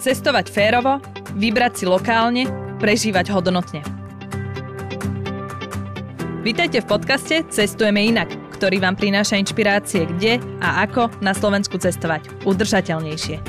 Cestovať 0.00 0.48
férovo, 0.48 0.96
vybrať 1.36 1.72
si 1.76 1.84
lokálne, 1.84 2.48
prežívať 2.80 3.36
hodnotne. 3.36 3.84
Vítajte 6.40 6.80
v 6.80 6.88
podcaste 6.88 7.44
Cestujeme 7.52 8.08
inak, 8.08 8.32
ktorý 8.56 8.80
vám 8.80 8.96
prináša 8.96 9.36
inšpirácie 9.36 10.08
kde 10.08 10.40
a 10.64 10.88
ako 10.88 11.12
na 11.20 11.36
Slovensku 11.36 11.76
cestovať 11.76 12.32
udržateľnejšie. 12.48 13.44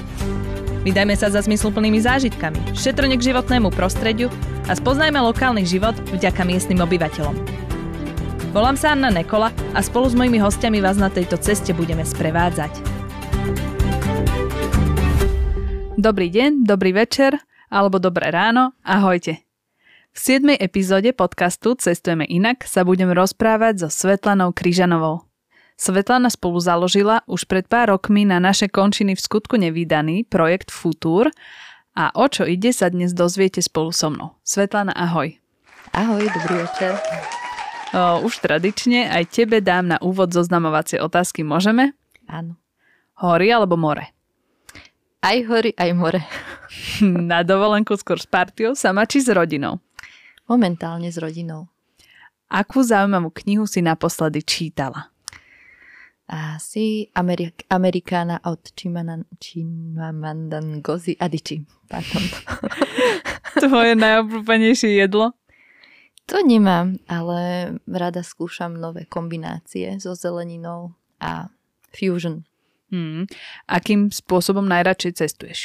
Vydajme 0.84 1.16
sa 1.16 1.32
za 1.32 1.40
zmysluplnými 1.40 2.04
zážitkami, 2.04 2.76
šetrne 2.76 3.16
k 3.16 3.32
životnému 3.32 3.72
prostrediu 3.72 4.28
a 4.68 4.76
spoznajme 4.76 5.24
lokálny 5.24 5.64
život 5.64 5.96
vďaka 6.12 6.44
miestnym 6.44 6.84
obyvateľom. 6.84 7.40
Volám 8.52 8.76
sa 8.76 8.92
Anna 8.92 9.08
Nekola 9.08 9.56
a 9.72 9.80
spolu 9.80 10.12
s 10.12 10.20
mojimi 10.20 10.44
hostiami 10.44 10.84
vás 10.84 11.00
na 11.00 11.08
tejto 11.08 11.40
ceste 11.40 11.72
budeme 11.72 12.04
sprevádzať. 12.04 12.91
Dobrý 16.02 16.34
deň, 16.34 16.66
dobrý 16.66 16.98
večer 16.98 17.38
alebo 17.70 18.02
dobré 18.02 18.34
ráno, 18.34 18.74
ahojte. 18.82 19.46
V 20.10 20.18
7. 20.18 20.58
epizóde 20.58 21.14
podcastu 21.14 21.78
Cestujeme 21.78 22.26
inak 22.26 22.66
sa 22.66 22.82
budem 22.82 23.14
rozprávať 23.14 23.86
so 23.86 23.90
Svetlanou 23.94 24.50
Kryžanovou. 24.50 25.30
Svetlana 25.78 26.34
spolu 26.34 26.58
založila 26.58 27.22
už 27.30 27.46
pred 27.46 27.70
pár 27.70 27.94
rokmi 27.94 28.26
na 28.26 28.42
naše 28.42 28.66
končiny 28.66 29.14
v 29.14 29.22
skutku 29.22 29.62
nevydaný 29.62 30.26
projekt 30.26 30.74
Futur 30.74 31.30
a 31.94 32.10
o 32.18 32.26
čo 32.26 32.50
ide 32.50 32.74
sa 32.74 32.90
dnes 32.90 33.14
dozviete 33.14 33.62
spolu 33.62 33.94
so 33.94 34.10
mnou. 34.10 34.42
Svetlana, 34.42 34.98
ahoj. 34.98 35.38
Ahoj, 35.94 36.26
dobrý 36.34 36.66
večer. 36.66 36.98
O, 37.94 38.26
už 38.26 38.42
tradične 38.42 39.06
aj 39.06 39.38
tebe 39.38 39.62
dám 39.62 39.94
na 39.94 39.98
úvod 40.02 40.34
zoznamovacie 40.34 40.98
otázky, 40.98 41.46
môžeme? 41.46 41.94
Áno. 42.26 42.58
Hory 43.22 43.54
alebo 43.54 43.78
more? 43.78 44.10
Aj 45.22 45.38
hory, 45.46 45.78
aj 45.78 45.92
more. 45.94 46.22
Na 47.30 47.46
dovolenku 47.46 47.94
skôr 47.94 48.18
s 48.18 48.26
partiou 48.26 48.74
sama 48.74 49.06
či 49.06 49.22
s 49.22 49.30
rodinou? 49.30 49.78
Momentálne 50.50 51.08
s 51.14 51.22
rodinou. 51.22 51.70
Akú 52.52 52.82
zaujímavú 52.84 53.30
knihu 53.46 53.64
si 53.64 53.80
naposledy 53.80 54.42
čítala? 54.44 55.14
Asi 56.26 57.12
Amerik- 57.14 57.68
Amerikána 57.68 58.40
od 58.44 58.60
Chimanan- 58.74 59.28
Chimamandan 59.38 60.82
Gozi 60.82 61.16
Adichie. 61.20 61.68
Pardon. 61.86 62.24
Tvoje 63.62 63.94
najobľúbenejšie 64.00 65.06
jedlo? 65.06 65.36
To 66.26 66.40
nemám, 66.40 66.96
ale 67.12 67.76
rada 67.84 68.24
skúšam 68.24 68.74
nové 68.74 69.04
kombinácie 69.06 70.00
so 70.00 70.16
zeleninou 70.16 70.96
a 71.20 71.52
fusion. 71.92 72.48
Hmm. 72.92 73.24
Akým 73.72 74.12
spôsobom 74.12 74.68
najradšej 74.68 75.16
cestuješ? 75.16 75.60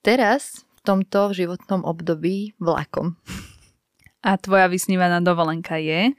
Teraz, 0.00 0.64
v 0.80 0.82
tomto 0.82 1.36
životnom 1.36 1.84
období, 1.84 2.56
vlakom. 2.56 3.20
A 4.24 4.40
tvoja 4.40 4.72
vysnívaná 4.72 5.20
dovolenka 5.20 5.76
je? 5.76 6.16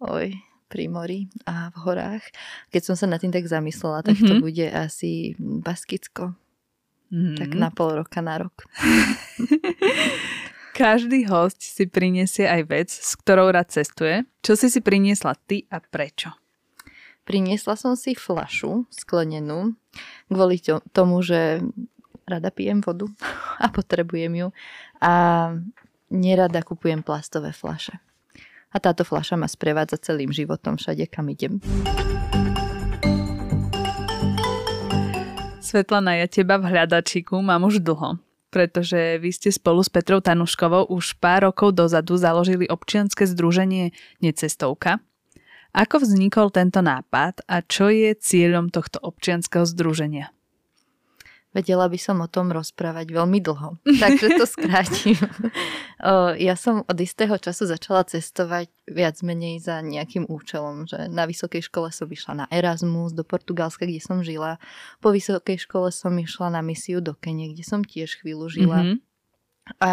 Oj, 0.00 0.32
pri 0.68 0.84
mori 0.88 1.28
a 1.44 1.68
v 1.72 1.76
horách. 1.84 2.24
Keď 2.72 2.82
som 2.84 2.96
sa 2.96 3.08
nad 3.08 3.20
tým 3.20 3.32
tak 3.32 3.44
zamyslela, 3.44 4.04
tak 4.04 4.16
mm-hmm. 4.16 4.30
to 4.32 4.34
bude 4.40 4.66
asi 4.72 5.36
Baskicko. 5.36 6.32
Mm-hmm. 7.08 7.36
Tak 7.40 7.50
na 7.56 7.68
pol 7.72 8.00
roka, 8.00 8.20
na 8.20 8.40
rok. 8.40 8.68
Každý 10.76 11.26
host 11.26 11.64
si 11.64 11.90
priniesie 11.90 12.46
aj 12.46 12.62
vec, 12.68 12.90
s 12.92 13.18
ktorou 13.18 13.50
rád 13.50 13.72
cestuje. 13.72 14.28
Čo 14.44 14.54
si 14.54 14.70
si 14.70 14.84
priniesla 14.84 15.34
ty 15.34 15.66
a 15.72 15.82
prečo? 15.82 16.30
Priniesla 17.28 17.76
som 17.76 17.92
si 17.92 18.16
flašu 18.16 18.88
sklenenú 18.88 19.76
kvôli 20.32 20.64
tomu, 20.96 21.20
že 21.20 21.60
rada 22.24 22.48
pijem 22.48 22.80
vodu 22.80 23.04
a 23.62 23.68
potrebujem 23.68 24.32
ju 24.32 24.48
a 24.96 25.12
nerada 26.08 26.64
kupujem 26.64 27.04
plastové 27.04 27.52
flaše. 27.52 28.00
A 28.72 28.80
táto 28.80 29.04
flaša 29.04 29.36
ma 29.36 29.44
sprevádza 29.44 30.00
celým 30.00 30.32
životom 30.32 30.80
všade, 30.80 31.04
kam 31.12 31.28
idem. 31.28 31.60
Svetlana, 35.60 36.16
ja 36.16 36.24
teba 36.32 36.56
v 36.56 36.64
hľadačiku 36.64 37.44
mám 37.44 37.68
už 37.68 37.84
dlho, 37.84 38.16
pretože 38.48 39.20
vy 39.20 39.28
ste 39.36 39.52
spolu 39.52 39.84
s 39.84 39.92
Petrou 39.92 40.24
Tanuškovou 40.24 40.88
už 40.88 41.20
pár 41.20 41.52
rokov 41.52 41.76
dozadu 41.76 42.16
založili 42.16 42.64
občianske 42.64 43.28
združenie 43.28 43.92
Necestovka, 44.24 45.04
ako 45.76 46.04
vznikol 46.04 46.48
tento 46.48 46.80
nápad 46.80 47.44
a 47.44 47.60
čo 47.60 47.92
je 47.92 48.16
cieľom 48.16 48.72
tohto 48.72 48.98
občianského 49.04 49.68
združenia? 49.68 50.32
Vedela 51.48 51.88
by 51.88 51.96
som 51.96 52.20
o 52.20 52.28
tom 52.28 52.52
rozprávať 52.52 53.08
veľmi 53.08 53.40
dlho, 53.40 53.80
takže 54.04 54.36
to 54.36 54.44
skrátim. 54.44 55.16
ja 56.36 56.54
som 56.60 56.84
od 56.84 56.98
istého 57.00 57.34
času 57.40 57.64
začala 57.64 58.04
cestovať 58.04 58.68
viac 58.84 59.16
menej 59.24 59.64
za 59.64 59.80
nejakým 59.80 60.28
účelom, 60.28 60.84
že 60.84 61.08
na 61.08 61.24
vysokej 61.24 61.64
škole 61.64 61.88
som 61.88 62.06
išla 62.06 62.44
na 62.44 62.46
Erasmus 62.52 63.16
do 63.16 63.24
Portugalska, 63.24 63.88
kde 63.88 63.98
som 63.98 64.20
žila. 64.20 64.60
Po 65.00 65.08
vysokej 65.08 65.58
škole 65.64 65.88
som 65.88 66.12
išla 66.20 66.52
na 66.52 66.60
misiu 66.60 67.00
do 67.00 67.16
Kene, 67.16 67.50
kde 67.50 67.64
som 67.64 67.80
tiež 67.80 68.20
chvíľu 68.20 68.52
žila. 68.52 68.84
Mm-hmm. 68.84 68.98
A 69.84 69.92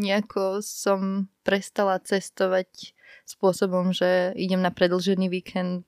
nejako 0.00 0.64
som 0.64 1.28
prestala 1.44 2.00
cestovať 2.00 2.95
spôsobom, 3.28 3.90
že 3.94 4.34
idem 4.38 4.62
na 4.62 4.70
predlžený 4.70 5.26
víkend 5.28 5.84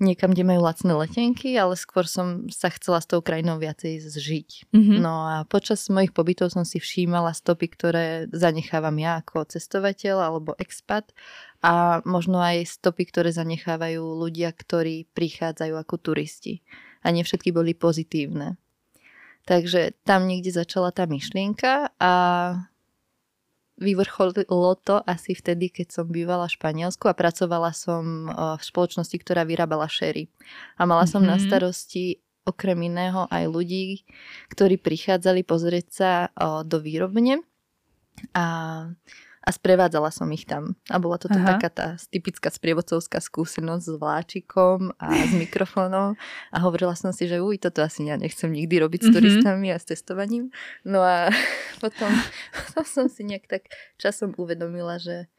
niekam, 0.00 0.32
kde 0.32 0.48
majú 0.48 0.64
lacné 0.64 0.96
letenky, 0.96 1.54
ale 1.60 1.76
skôr 1.76 2.08
som 2.08 2.48
sa 2.48 2.72
chcela 2.72 3.04
s 3.04 3.06
tou 3.06 3.20
krajinou 3.20 3.60
viacej 3.60 4.00
zžiť. 4.00 4.72
Mm-hmm. 4.72 4.98
No 4.98 5.28
a 5.28 5.36
počas 5.44 5.84
mojich 5.92 6.16
pobytov 6.16 6.56
som 6.56 6.64
si 6.64 6.80
všímala 6.80 7.36
stopy, 7.36 7.68
ktoré 7.68 8.06
zanechávam 8.32 8.96
ja 8.96 9.20
ako 9.20 9.44
cestovateľ 9.46 10.16
alebo 10.18 10.56
expat 10.56 11.12
a 11.60 12.00
možno 12.08 12.40
aj 12.40 12.80
stopy, 12.80 13.12
ktoré 13.12 13.30
zanechávajú 13.30 14.00
ľudia, 14.00 14.50
ktorí 14.56 15.12
prichádzajú 15.12 15.76
ako 15.76 15.94
turisti. 16.00 16.64
A 17.04 17.12
nie 17.12 17.20
všetky 17.20 17.52
boli 17.52 17.76
pozitívne. 17.76 18.56
Takže 19.44 19.96
tam 20.04 20.28
niekde 20.28 20.52
začala 20.52 20.92
tá 20.92 21.08
myšlienka 21.08 21.92
a 21.96 22.12
vyvrcholilo 23.80 24.76
to 24.84 25.00
asi 25.08 25.32
vtedy, 25.32 25.72
keď 25.72 25.88
som 25.90 26.06
bývala 26.06 26.46
v 26.46 26.54
Španielsku 26.60 27.08
a 27.08 27.16
pracovala 27.16 27.72
som 27.72 28.28
v 28.30 28.62
spoločnosti, 28.62 29.16
ktorá 29.16 29.48
vyrábala 29.48 29.88
sherry. 29.88 30.28
A 30.76 30.84
mala 30.84 31.08
som 31.08 31.24
mm-hmm. 31.24 31.32
na 31.32 31.36
mhm. 31.40 31.44
starosti 31.48 32.04
okrem 32.44 32.78
iného 32.92 33.28
aj 33.28 33.44
ľudí, 33.48 34.04
ktorí 34.52 34.80
prichádzali 34.80 35.44
pozrieť 35.44 35.86
sa 35.88 36.10
do 36.64 36.80
výrobne 36.80 37.44
a 38.36 38.44
a 39.40 39.48
sprevádzala 39.56 40.12
som 40.12 40.28
ich 40.36 40.44
tam. 40.44 40.76
A 40.92 41.00
bola 41.00 41.16
to 41.16 41.24
taká 41.24 41.72
tá 41.72 41.96
typická 42.12 42.52
sprievodcovská 42.52 43.24
skúsenosť 43.24 43.84
s 43.88 43.96
vláčikom 43.96 44.92
a 45.00 45.06
s 45.16 45.32
mikrofónom 45.42 46.12
a 46.52 46.56
hovorila 46.60 46.92
som 46.92 47.08
si, 47.16 47.24
že 47.24 47.40
uj, 47.40 47.56
toto 47.56 47.80
asi 47.80 48.04
ja 48.04 48.20
nechcem 48.20 48.52
nikdy 48.52 48.76
robiť 48.84 49.00
s 49.00 49.04
mm-hmm. 49.08 49.16
turistami 49.16 49.68
a 49.72 49.80
s 49.80 49.88
testovaním. 49.88 50.52
No 50.84 51.00
a 51.00 51.32
potom, 51.82 52.12
potom 52.52 52.84
som 52.84 53.06
si 53.08 53.24
nejak 53.24 53.48
tak 53.48 53.72
časom 53.96 54.36
uvedomila, 54.36 55.00
že 55.00 55.32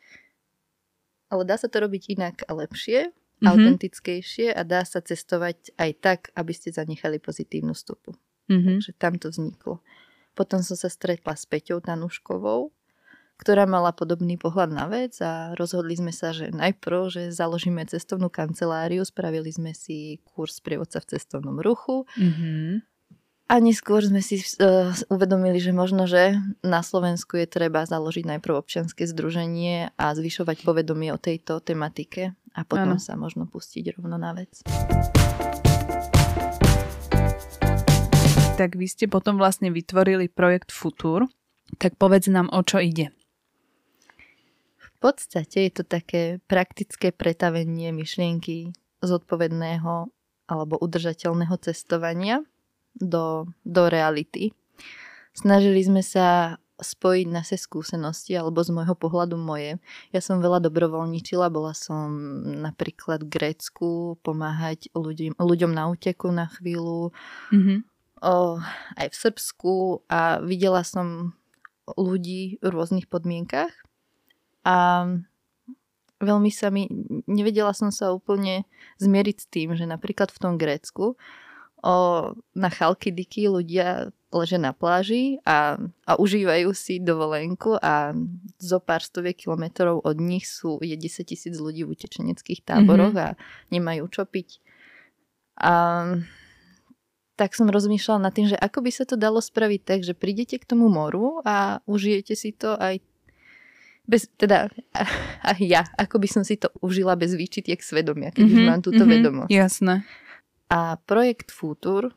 ale 1.31 1.47
dá 1.47 1.55
sa 1.55 1.71
to 1.71 1.79
robiť 1.79 2.17
inak 2.17 2.43
a 2.49 2.57
lepšie, 2.57 3.13
mm-hmm. 3.13 3.47
autentickejšie 3.47 4.49
a 4.49 4.61
dá 4.65 4.81
sa 4.81 4.99
cestovať 4.99 5.77
aj 5.77 5.91
tak, 6.01 6.19
aby 6.33 6.51
ste 6.57 6.73
zanechali 6.73 7.21
pozitívnu 7.21 7.77
stopu. 7.77 8.17
Mm-hmm. 8.49 8.81
Takže 8.81 8.91
tam 8.97 9.13
to 9.21 9.29
vzniklo. 9.29 9.79
Potom 10.33 10.65
som 10.65 10.75
sa 10.75 10.89
stretla 10.89 11.37
s 11.37 11.45
Peťou 11.45 11.79
Tanuškovou, 11.79 12.73
ktorá 13.41 13.65
mala 13.65 13.89
podobný 13.89 14.37
pohľad 14.37 14.69
na 14.69 14.85
vec 14.85 15.17
a 15.17 15.57
rozhodli 15.57 15.97
sme 15.97 16.13
sa, 16.13 16.29
že 16.29 16.53
najprv, 16.53 17.09
že 17.09 17.21
založíme 17.33 17.81
cestovnú 17.89 18.29
kanceláriu, 18.29 19.01
spravili 19.01 19.49
sme 19.49 19.73
si 19.73 20.21
kurz 20.21 20.61
prievodca 20.61 21.01
v 21.01 21.17
cestovnom 21.17 21.57
ruchu 21.57 22.05
mm-hmm. 22.21 22.85
a 23.49 23.53
neskôr 23.57 24.05
sme 24.05 24.21
si 24.21 24.45
uh, 24.61 24.93
uvedomili, 25.09 25.57
že 25.57 25.73
možno, 25.73 26.05
že 26.05 26.37
na 26.61 26.85
Slovensku 26.85 27.41
je 27.41 27.49
treba 27.49 27.81
založiť 27.81 28.37
najprv 28.37 28.61
občianske 28.61 29.09
združenie 29.09 29.97
a 29.97 30.05
zvyšovať 30.13 30.61
povedomie 30.61 31.09
o 31.09 31.17
tejto 31.17 31.65
tematike 31.65 32.37
a 32.53 32.61
potom 32.61 32.93
ano. 32.93 33.01
sa 33.01 33.17
možno 33.17 33.49
pustiť 33.49 33.97
rovno 33.97 34.21
na 34.21 34.37
vec. 34.37 34.61
Tak 38.53 38.77
vy 38.77 38.85
ste 38.85 39.09
potom 39.09 39.41
vlastne 39.41 39.73
vytvorili 39.73 40.29
projekt 40.29 40.69
Futur. 40.69 41.25
Tak 41.81 41.97
povedz 41.97 42.29
nám, 42.29 42.53
o 42.53 42.61
čo 42.61 42.77
ide 42.77 43.09
podstate 45.01 45.67
je 45.67 45.71
to 45.81 45.83
také 45.83 46.37
praktické 46.45 47.09
pretavenie 47.09 47.89
myšlienky 47.89 48.71
zodpovedného 49.01 50.13
alebo 50.45 50.75
udržateľného 50.77 51.57
cestovania 51.57 52.45
do, 52.93 53.49
do 53.65 53.89
reality. 53.89 54.53
Snažili 55.33 55.81
sme 55.81 56.05
sa 56.05 56.59
spojiť 56.81 57.27
naše 57.29 57.55
skúsenosti, 57.61 58.33
alebo 58.33 58.65
z 58.65 58.73
môjho 58.73 58.97
pohľadu 58.97 59.37
moje. 59.37 59.77
Ja 60.09 60.19
som 60.19 60.41
veľa 60.41 60.65
dobrovoľničila, 60.65 61.53
bola 61.53 61.77
som 61.77 62.09
napríklad 62.57 63.21
v 63.21 63.31
Grécku 63.31 64.17
pomáhať 64.25 64.89
ľuďom, 64.97 65.37
ľuďom 65.37 65.71
na 65.71 65.93
úteku 65.93 66.33
na 66.33 66.49
chvíľu. 66.49 67.13
Mm-hmm. 67.53 67.79
o, 68.25 68.57
aj 68.97 69.07
v 69.13 69.15
Srbsku 69.15 69.73
a 70.09 70.41
videla 70.41 70.81
som 70.81 71.37
ľudí 71.85 72.57
v 72.59 72.67
rôznych 72.67 73.05
podmienkach 73.05 73.71
a 74.61 75.05
veľmi 76.21 76.51
sa 76.53 76.69
mi, 76.69 76.85
nevedela 77.25 77.73
som 77.73 77.89
sa 77.89 78.13
úplne 78.13 78.63
zmieriť 79.01 79.37
s 79.41 79.47
tým, 79.49 79.73
že 79.73 79.89
napríklad 79.89 80.29
v 80.29 80.41
tom 80.41 80.53
Grécku 80.55 81.17
o, 81.81 81.95
na 82.53 82.69
Chalkidiky 82.69 83.49
ľudia 83.49 84.13
ležia 84.31 84.59
na 84.61 84.71
pláži 84.71 85.43
a, 85.43 85.75
a 86.07 86.11
užívajú 86.15 86.71
si 86.71 87.03
dovolenku 87.03 87.75
a 87.83 88.15
zo 88.61 88.79
pár 88.79 89.03
stoviek 89.03 89.35
kilometrov 89.35 89.99
od 90.07 90.17
nich 90.23 90.47
sú, 90.47 90.79
je 90.79 90.95
10 90.95 91.27
tisíc 91.27 91.55
ľudí 91.59 91.83
v 91.83 91.91
utečeneckých 91.91 92.63
táboroch 92.63 93.11
mm-hmm. 93.11 93.35
a 93.35 93.39
nemajú 93.75 94.07
čo 94.07 94.23
piť. 94.23 94.63
A 95.59 95.73
tak 97.35 97.57
som 97.57 97.67
rozmýšľala 97.67 98.29
nad 98.29 98.33
tým, 98.33 98.47
že 98.53 98.55
ako 98.55 98.87
by 98.87 98.91
sa 98.93 99.03
to 99.03 99.19
dalo 99.19 99.43
spraviť 99.43 99.81
tak, 99.83 99.99
že 100.07 100.15
prídete 100.15 100.61
k 100.61 100.67
tomu 100.69 100.87
moru 100.87 101.43
a 101.43 101.83
užijete 101.89 102.37
si 102.37 102.55
to 102.55 102.79
aj 102.79 103.03
bez, 104.05 104.27
teda 104.37 104.67
a 105.47 105.51
ja, 105.61 105.85
ako 105.97 106.21
by 106.21 106.27
som 106.29 106.43
si 106.43 106.57
to 106.57 106.69
užila 106.81 107.15
bez 107.15 107.33
výčitiek 107.37 107.79
svedomia, 107.79 108.33
keď 108.33 108.43
mm-hmm, 108.45 108.65
už 108.65 108.69
mám 108.69 108.81
túto 108.81 109.03
mm-hmm, 109.03 109.21
vedomosť. 109.21 109.51
Jasné. 109.51 109.95
A 110.71 110.95
projekt 111.03 111.51
Futur 111.51 112.15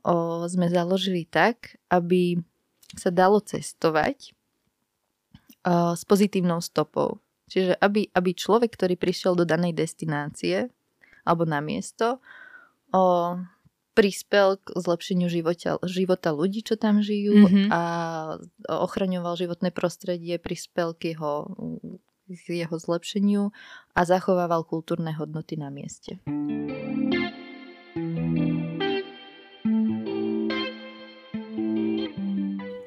o, 0.00 0.44
sme 0.48 0.72
založili 0.72 1.28
tak, 1.28 1.76
aby 1.92 2.40
sa 2.96 3.12
dalo 3.12 3.42
cestovať 3.44 4.32
o, 5.66 5.92
s 5.92 6.02
pozitívnou 6.08 6.64
stopou. 6.64 7.20
Čiže 7.46 7.78
aby, 7.78 8.10
aby 8.10 8.30
človek, 8.34 8.74
ktorý 8.74 8.98
prišiel 8.98 9.38
do 9.38 9.46
danej 9.46 9.76
destinácie 9.76 10.66
alebo 11.26 11.44
na 11.44 11.60
miesto, 11.60 12.18
o, 12.90 13.36
prispel 13.96 14.60
k 14.60 14.76
zlepšeniu 14.76 15.32
života, 15.32 15.80
života 15.88 16.36
ľudí, 16.36 16.60
čo 16.60 16.76
tam 16.76 17.00
žijú 17.00 17.48
mm-hmm. 17.48 17.66
a 17.72 17.80
ochraňoval 18.68 19.40
životné 19.40 19.72
prostredie, 19.72 20.36
prispel 20.36 20.92
k 20.92 21.16
jeho, 21.16 21.56
k 22.28 22.46
jeho 22.60 22.76
zlepšeniu 22.76 23.56
a 23.96 24.00
zachovával 24.04 24.68
kultúrne 24.68 25.16
hodnoty 25.16 25.56
na 25.56 25.72
mieste. 25.72 26.20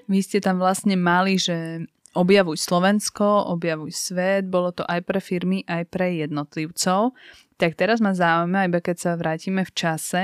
Vy 0.10 0.20
ste 0.26 0.42
tam 0.42 0.62
vlastne 0.62 0.94
mali, 0.94 1.42
že 1.42 1.86
objavuj 2.18 2.58
Slovensko, 2.58 3.50
objavuj 3.54 3.94
svet, 3.94 4.50
bolo 4.50 4.74
to 4.74 4.82
aj 4.86 5.06
pre 5.06 5.22
firmy, 5.22 5.62
aj 5.70 5.86
pre 5.90 6.22
jednotlivcov. 6.22 7.14
Tak 7.62 7.78
teraz 7.78 8.02
ma 8.02 8.18
zaujíma, 8.18 8.70
iba 8.70 8.82
keď 8.82 8.98
sa 8.98 9.12
vrátime 9.14 9.62
v 9.62 9.74
čase, 9.74 10.24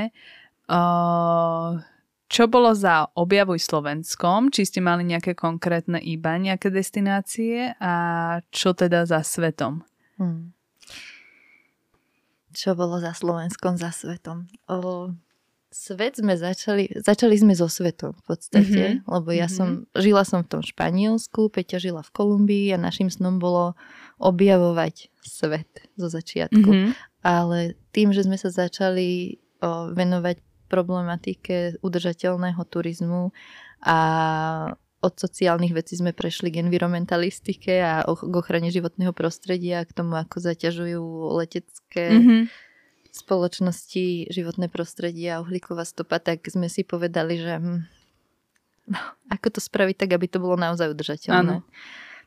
Uh, 0.66 1.82
čo 2.26 2.50
bolo 2.50 2.74
za 2.74 3.08
Objavuj 3.14 3.62
Slovenskom? 3.62 4.50
Či 4.50 4.66
ste 4.66 4.80
mali 4.82 5.06
nejaké 5.06 5.38
konkrétne 5.38 6.02
iba 6.02 6.36
nejaké 6.42 6.74
destinácie 6.74 7.78
a 7.78 7.94
čo 8.50 8.74
teda 8.74 9.06
za 9.06 9.22
svetom? 9.22 9.86
Hmm. 10.18 10.56
Čo 12.56 12.74
bolo 12.74 12.98
za 12.98 13.12
Slovenskom, 13.12 13.78
za 13.78 13.92
svetom? 13.92 14.48
O, 14.72 15.12
svet 15.76 16.16
sme 16.18 16.40
začali, 16.40 16.88
začali 17.04 17.36
sme 17.36 17.52
so 17.52 17.68
svetom 17.68 18.16
v 18.16 18.24
podstate, 18.24 18.84
mm-hmm. 18.96 19.12
lebo 19.12 19.30
ja 19.36 19.52
mm-hmm. 19.52 19.84
som, 19.84 19.92
žila 19.92 20.24
som 20.24 20.40
v 20.48 20.50
tom 20.56 20.64
Španielsku, 20.64 21.52
Peťa 21.52 21.84
žila 21.84 22.00
v 22.00 22.14
Kolumbii 22.16 22.72
a 22.72 22.80
našim 22.80 23.12
snom 23.12 23.44
bolo 23.44 23.76
objavovať 24.24 25.12
svet 25.20 25.68
zo 26.00 26.08
začiatku. 26.08 26.64
Mm-hmm. 26.64 26.92
Ale 27.28 27.76
tým, 27.92 28.16
že 28.16 28.24
sme 28.24 28.40
sa 28.40 28.48
začali 28.48 29.36
o, 29.60 29.92
venovať 29.92 30.40
problematike 30.68 31.80
udržateľného 31.82 32.62
turizmu 32.68 33.34
a 33.86 33.98
od 35.06 35.14
sociálnych 35.14 35.78
vecí 35.78 36.02
sme 36.02 36.18
prešli 36.18 36.50
k 36.50 36.66
environmentalistike 36.66 37.78
a 37.78 38.02
k 38.02 38.34
ochrane 38.34 38.74
životného 38.74 39.14
prostredia, 39.14 39.86
k 39.86 39.94
tomu, 39.94 40.18
ako 40.18 40.42
zaťažujú 40.42 41.04
letecké 41.38 42.06
mm-hmm. 42.10 42.42
spoločnosti, 43.14 44.34
životné 44.34 44.66
prostredie 44.74 45.30
a 45.30 45.46
uhlíková 45.46 45.86
stopa, 45.86 46.18
tak 46.18 46.42
sme 46.50 46.66
si 46.74 46.82
povedali, 46.82 47.38
že 47.38 47.62
no, 47.62 49.00
ako 49.36 49.48
to 49.54 49.60
spraviť 49.62 49.96
tak, 50.02 50.18
aby 50.18 50.26
to 50.26 50.42
bolo 50.42 50.58
naozaj 50.58 50.90
udržateľné. 50.90 51.62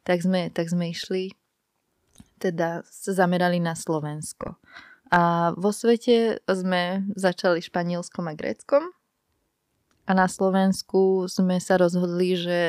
Tak 0.07 0.23
sme, 0.23 0.49
tak 0.55 0.71
sme 0.71 0.95
išli, 0.95 1.35
teda 2.39 2.87
sa 2.87 3.13
zamerali 3.13 3.59
na 3.59 3.75
Slovensko. 3.75 4.55
A 5.09 5.53
vo 5.57 5.73
svete 5.73 6.45
sme 6.45 7.09
začali 7.17 7.65
Španielskom 7.65 8.29
a 8.29 8.37
Gréckom 8.37 8.93
a 10.09 10.13
na 10.17 10.29
Slovensku 10.29 11.29
sme 11.29 11.61
sa 11.61 11.81
rozhodli, 11.81 12.37
že 12.37 12.61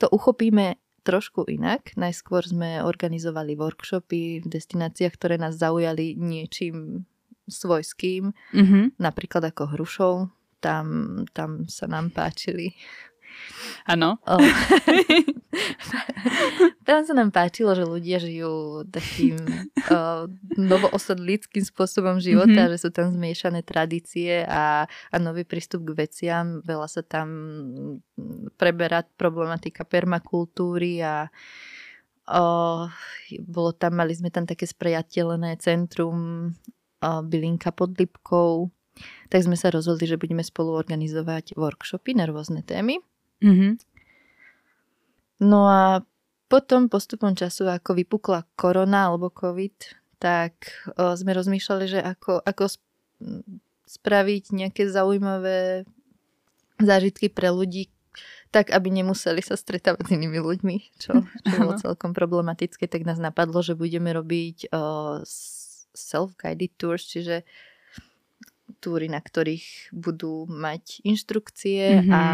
to 0.00 0.08
uchopíme 0.08 0.80
trošku 1.04 1.48
inak. 1.48 1.96
Najskôr 1.96 2.44
sme 2.44 2.84
organizovali 2.84 3.56
workshopy 3.56 4.44
v 4.44 4.46
destináciách, 4.48 5.16
ktoré 5.16 5.36
nás 5.40 5.56
zaujali 5.56 6.16
niečím 6.16 7.08
svojským, 7.48 8.32
mm-hmm. 8.32 8.84
napríklad 9.00 9.52
ako 9.52 9.76
Hrušov. 9.76 10.14
Tam, 10.60 11.16
tam 11.32 11.64
sa 11.72 11.88
nám 11.88 12.12
páčili 12.12 12.76
Áno. 13.88 14.20
Oh. 14.24 14.38
Tam 16.86 17.02
sa 17.06 17.12
nám 17.14 17.34
páčilo, 17.34 17.74
že 17.74 17.86
ľudia 17.86 18.22
žijú 18.22 18.86
takým 18.86 19.38
uh, 19.90 20.30
novoosadlickým 20.58 21.64
spôsobom 21.66 22.22
života, 22.22 22.66
mm-hmm. 22.66 22.72
že 22.76 22.78
sú 22.78 22.90
tam 22.94 23.10
zmiešané 23.10 23.66
tradície 23.66 24.46
a, 24.46 24.86
a 24.86 25.16
nový 25.18 25.42
prístup 25.42 25.90
k 25.90 26.06
veciam. 26.06 26.62
Veľa 26.62 26.88
sa 26.90 27.02
tam 27.02 27.28
preberá 28.58 29.02
problematika 29.18 29.82
permakultúry 29.82 31.02
a 31.02 31.30
uh, 32.30 32.86
bolo 33.42 33.70
tam, 33.74 33.98
mali 33.98 34.14
sme 34.14 34.30
tam 34.30 34.46
také 34.46 34.70
spriateľné 34.70 35.58
centrum 35.58 36.50
uh, 37.02 37.20
Bylinka 37.26 37.74
pod 37.74 37.98
Lipkou. 37.98 38.70
Tak 39.32 39.46
sme 39.46 39.56
sa 39.56 39.72
rozhodli, 39.72 40.04
že 40.04 40.20
budeme 40.20 40.44
spolu 40.44 40.76
organizovať 40.76 41.56
workshopy 41.56 42.18
na 42.18 42.28
rôzne 42.28 42.60
témy. 42.60 43.00
Mm-hmm. 43.40 43.72
No 45.40 45.60
a 45.68 46.04
potom 46.50 46.90
postupom 46.90 47.32
času, 47.32 47.70
ako 47.70 47.96
vypukla 47.96 48.44
korona 48.58 49.08
alebo 49.08 49.32
covid, 49.32 49.72
tak 50.20 50.52
o, 50.98 51.16
sme 51.16 51.32
rozmýšľali, 51.32 51.84
že 51.88 52.00
ako, 52.02 52.44
ako 52.44 52.64
spraviť 53.88 54.44
nejaké 54.52 54.84
zaujímavé 54.90 55.88
zážitky 56.76 57.32
pre 57.32 57.48
ľudí, 57.54 57.88
tak 58.50 58.74
aby 58.74 58.90
nemuseli 58.90 59.40
sa 59.40 59.54
stretávať 59.54 60.10
s 60.10 60.14
inými 60.18 60.42
ľuďmi, 60.42 60.76
čo, 60.98 61.24
čo 61.46 61.54
bolo 61.56 61.78
celkom 61.80 62.12
problematické, 62.12 62.90
tak 62.90 63.08
nás 63.08 63.16
napadlo, 63.16 63.64
že 63.64 63.78
budeme 63.78 64.12
robiť 64.12 64.74
o, 64.74 65.22
self-guided 65.94 66.76
tours, 66.76 67.06
čiže 67.08 67.46
túry, 68.78 69.10
na 69.10 69.18
ktorých 69.18 69.90
budú 69.90 70.46
mať 70.46 71.02
inštrukcie 71.02 72.06
mm-hmm. 72.06 72.12
a, 72.14 72.24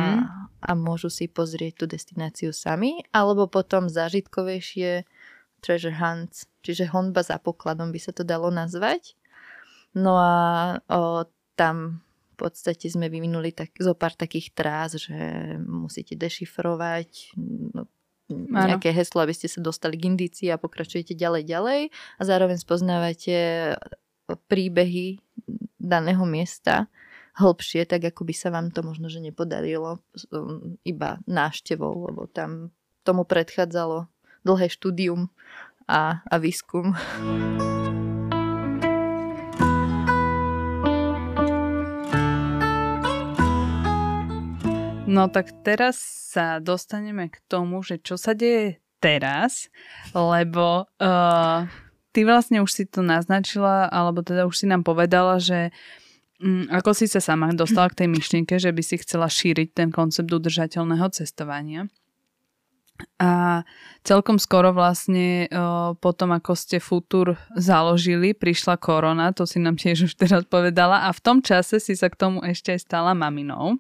a 0.61 0.71
môžu 0.77 1.09
si 1.09 1.31
pozrieť 1.31 1.81
tú 1.81 1.85
destináciu 1.89 2.53
sami, 2.53 3.01
alebo 3.11 3.49
potom 3.49 3.89
zážitkovejšie 3.89 5.09
treasure 5.65 5.97
hunts, 5.97 6.45
čiže 6.61 6.93
honba 6.93 7.25
za 7.25 7.41
pokladom 7.41 7.91
by 7.91 8.01
sa 8.03 8.13
to 8.13 8.23
dalo 8.23 8.53
nazvať. 8.53 9.17
No 9.97 10.21
a 10.21 10.35
o, 10.87 11.25
tam 11.57 12.05
v 12.37 12.37
podstate 12.37 12.93
sme 12.93 13.09
vyvinuli 13.09 13.57
tak, 13.57 13.73
zo 13.81 13.97
pár 13.97 14.13
takých 14.13 14.53
trás, 14.53 14.93
že 15.01 15.17
musíte 15.65 16.13
dešifrovať 16.21 17.33
no, 17.73 17.89
nejaké 18.29 18.93
heslo, 18.93 19.25
aby 19.25 19.33
ste 19.33 19.49
sa 19.49 19.65
dostali 19.65 19.97
k 19.97 20.13
indícii 20.13 20.53
a 20.53 20.61
pokračujete 20.61 21.17
ďalej, 21.17 21.43
ďalej 21.49 21.81
a 22.21 22.23
zároveň 22.23 22.61
spoznávate 22.61 23.35
príbehy 24.35 25.23
daného 25.79 26.27
miesta 26.27 26.91
hĺbšie, 27.37 27.85
tak 27.85 28.11
ako 28.11 28.27
by 28.27 28.35
sa 28.35 28.49
vám 28.49 28.73
to 28.73 28.81
možno, 28.81 29.13
že 29.13 29.21
nepodarilo 29.21 30.01
um, 30.33 30.81
iba 30.83 31.21
návštevou, 31.29 32.11
lebo 32.11 32.27
tam 32.27 32.73
tomu 33.05 33.29
predchádzalo 33.29 34.09
dlhé 34.43 34.67
štúdium 34.73 35.29
a, 35.87 36.25
a 36.27 36.35
výskum. 36.41 36.97
No 45.07 45.31
tak 45.31 45.55
teraz 45.63 45.97
sa 46.35 46.59
dostaneme 46.59 47.31
k 47.31 47.39
tomu, 47.47 47.81
že 47.81 48.03
čo 48.03 48.19
sa 48.19 48.35
deje 48.35 48.83
teraz, 48.99 49.71
lebo 50.11 50.91
uh, 50.99 51.63
ty 52.17 52.25
vlastne 52.25 52.65
už 52.65 52.73
si 52.73 52.89
to 52.89 53.05
naznačila, 53.05 53.93
alebo 53.93 54.25
teda 54.25 54.49
už 54.49 54.65
si 54.65 54.65
nám 54.65 54.89
povedala, 54.89 55.37
že 55.37 55.69
mm, 56.41 56.73
ako 56.73 56.97
si 56.97 57.05
sa 57.13 57.21
sama 57.21 57.53
dostala 57.53 57.93
k 57.93 58.01
tej 58.01 58.09
myšlienke, 58.09 58.57
že 58.57 58.73
by 58.73 58.81
si 58.81 58.97
chcela 59.05 59.29
šíriť 59.29 59.77
ten 59.77 59.93
koncept 59.93 60.33
udržateľného 60.33 61.13
cestovania. 61.13 61.93
A 63.21 63.61
celkom 64.09 64.41
skoro 64.41 64.73
vlastne 64.73 65.53
potom, 66.01 66.33
ako 66.33 66.57
ste 66.57 66.81
Futur 66.81 67.37
založili, 67.53 68.33
prišla 68.33 68.81
korona, 68.81 69.37
to 69.37 69.45
si 69.45 69.61
nám 69.61 69.77
tiež 69.77 70.09
už 70.09 70.17
teraz 70.17 70.49
povedala 70.49 71.05
a 71.05 71.13
v 71.13 71.21
tom 71.21 71.45
čase 71.45 71.77
si 71.77 71.93
sa 71.93 72.09
k 72.09 72.17
tomu 72.17 72.41
ešte 72.41 72.73
aj 72.73 72.81
stala 72.89 73.13
maminou. 73.13 73.77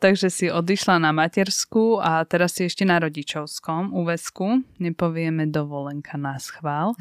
Takže 0.00 0.32
si 0.32 0.48
odišla 0.48 0.96
na 0.96 1.12
matersku 1.12 2.00
a 2.00 2.24
teraz 2.24 2.56
si 2.56 2.64
ešte 2.64 2.88
na 2.88 2.96
rodičovskom 3.04 3.92
úvesku. 3.92 4.64
Nepovieme 4.80 5.44
dovolenka 5.44 6.16
na 6.16 6.40
schvál. 6.40 6.96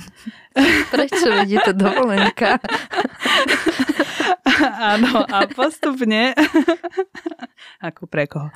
Prečo 0.94 1.48
je 1.48 1.56
to 1.64 1.72
dovolenka? 1.72 2.60
Áno, 4.92 5.24
a 5.24 5.48
postupne 5.48 6.36
ako 7.88 8.04
pre 8.10 8.28
koho. 8.28 8.50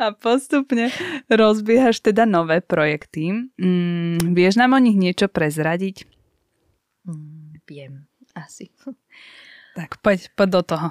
a 0.00 0.10
postupne 0.16 0.90
rozbiehaš 1.30 2.02
teda 2.02 2.26
nové 2.26 2.64
projekty. 2.64 3.52
Mm, 3.60 4.34
vieš 4.34 4.58
nám 4.58 4.74
o 4.74 4.80
nich 4.82 4.96
niečo 4.96 5.28
prezradiť? 5.30 6.08
Mm, 7.06 7.62
viem, 7.68 7.92
asi. 8.34 8.72
Tak 9.76 10.02
poď, 10.02 10.32
poď 10.34 10.48
do 10.50 10.60
toho. 10.66 10.88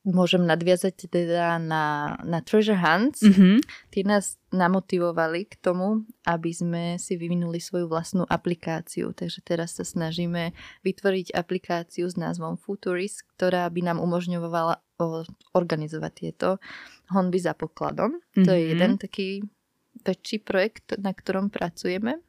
Môžem 0.00 0.48
nadviazať 0.48 1.12
teda 1.12 1.60
na, 1.60 2.16
na 2.24 2.40
Treasure 2.40 2.80
Hunts. 2.80 3.20
Mm-hmm. 3.20 3.56
Tí 3.92 4.00
nás 4.00 4.40
namotivovali 4.48 5.44
k 5.44 5.60
tomu, 5.60 6.08
aby 6.24 6.50
sme 6.56 6.96
si 6.96 7.20
vyvinuli 7.20 7.60
svoju 7.60 7.84
vlastnú 7.84 8.24
aplikáciu. 8.24 9.12
Takže 9.12 9.44
teraz 9.44 9.76
sa 9.76 9.84
snažíme 9.84 10.56
vytvoriť 10.88 11.36
aplikáciu 11.36 12.08
s 12.08 12.16
názvom 12.16 12.56
Futurist, 12.56 13.28
ktorá 13.36 13.68
by 13.68 13.92
nám 13.92 13.98
umožňovala 14.00 14.80
organizovať 15.52 16.12
tieto 16.16 16.56
honby 17.12 17.36
za 17.36 17.52
pokladom. 17.52 18.16
Mm-hmm. 18.16 18.44
To 18.48 18.50
je 18.56 18.62
mhm. 18.64 18.70
jeden 18.72 18.92
taký 18.96 19.28
väčší 20.00 20.40
projekt, 20.40 20.96
na 20.96 21.12
ktorom 21.12 21.52
pracujeme, 21.52 22.24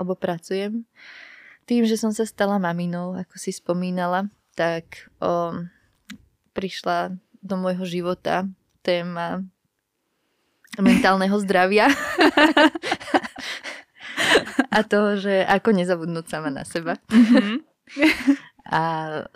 alebo 0.00 0.16
pracujem. 0.16 0.88
Tým, 1.68 1.84
že 1.84 2.00
som 2.00 2.12
sa 2.12 2.24
stala 2.24 2.56
maminou, 2.56 3.12
ako 3.16 3.36
si 3.40 3.52
spomínala, 3.52 4.28
tak 4.56 5.08
um, 5.20 5.68
prišla 6.54 7.18
do 7.44 7.54
môjho 7.60 7.84
života 7.84 8.48
téma 8.80 9.44
mentálneho 10.80 11.36
zdravia 11.42 11.90
a 14.74 14.78
to, 14.82 15.18
že 15.18 15.46
ako 15.46 15.70
nezabudnúť 15.70 16.26
sama 16.26 16.50
na 16.50 16.66
seba. 16.66 16.98
A 18.64 18.82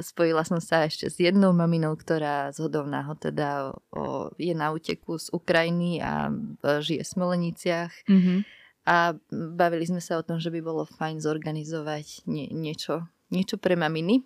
spojila 0.00 0.40
som 0.42 0.56
sa 0.56 0.88
ešte 0.88 1.12
s 1.12 1.20
jednou 1.20 1.52
maminou, 1.52 1.92
ktorá 1.94 2.48
z 2.48 2.64
hodov 2.64 2.88
náhod 2.88 3.20
teda 3.20 3.76
o, 3.92 4.32
je 4.40 4.56
na 4.56 4.72
úteku 4.72 5.20
z 5.20 5.28
Ukrajiny 5.36 6.00
a 6.00 6.32
žije 6.80 7.04
v 7.04 7.12
Smoleniciach. 7.12 7.92
Mm-hmm. 8.08 8.38
A 8.88 9.12
bavili 9.30 9.84
sme 9.84 10.00
sa 10.00 10.16
o 10.16 10.24
tom, 10.24 10.40
že 10.40 10.48
by 10.48 10.64
bolo 10.64 10.88
fajn 10.88 11.20
zorganizovať 11.20 12.24
nie, 12.24 12.48
niečo, 12.56 13.04
niečo 13.28 13.60
pre 13.60 13.76
maminy, 13.76 14.24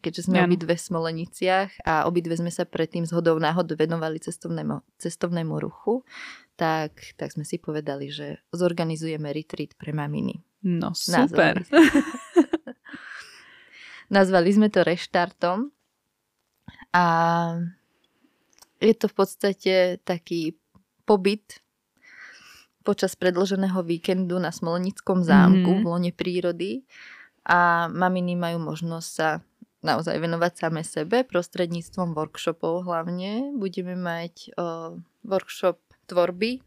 keďže 0.00 0.30
sme 0.30 0.40
ja. 0.40 0.46
obidve 0.46 0.74
v 0.74 0.82
Smoleniciach 0.82 1.70
a 1.84 2.08
obidve 2.08 2.38
sme 2.38 2.50
sa 2.50 2.66
predtým 2.66 3.04
zhodou 3.04 3.38
náhod 3.38 3.74
venovali 3.74 4.22
cestovnému, 4.22 4.82
cestovnému 4.98 5.54
ruchu, 5.58 6.02
tak, 6.54 7.14
tak 7.18 7.34
sme 7.34 7.42
si 7.42 7.58
povedali, 7.58 8.10
že 8.10 8.38
zorganizujeme 8.54 9.34
retreat 9.34 9.74
pre 9.74 9.90
maminy. 9.90 10.38
No 10.64 10.96
super. 10.96 11.60
Nazvali, 11.60 11.68
Nazvali 14.16 14.50
sme 14.52 14.68
to 14.70 14.86
reštartom 14.86 15.74
a 16.94 17.06
je 18.78 18.94
to 18.94 19.06
v 19.10 19.14
podstate 19.14 19.74
taký 20.04 20.54
pobyt 21.08 21.64
počas 22.84 23.16
predloženého 23.16 23.80
víkendu 23.80 24.36
na 24.36 24.52
Smolenickom 24.52 25.24
zámku 25.24 25.72
mm-hmm. 25.72 25.84
v 25.84 25.88
lone 25.88 26.12
prírody 26.12 26.72
a 27.44 27.88
maminy 27.88 28.36
majú 28.36 28.60
možnosť 28.60 29.08
sa 29.08 29.40
naozaj 29.84 30.16
venovať 30.16 30.52
same 30.56 30.82
sebe 30.82 31.22
prostredníctvom 31.28 32.16
workshopov 32.16 32.88
hlavne. 32.88 33.52
Budeme 33.52 33.94
mať 33.94 34.56
uh, 34.56 34.96
workshop 35.22 35.78
tvorby, 36.08 36.64